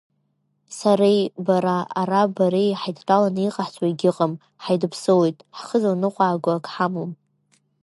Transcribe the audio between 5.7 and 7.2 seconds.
зланыҟәааго ҳамам…